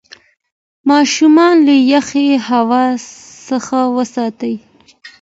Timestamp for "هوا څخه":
2.49-3.79